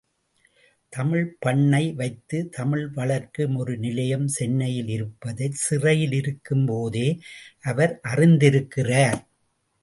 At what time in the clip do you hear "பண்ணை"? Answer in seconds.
1.39-1.93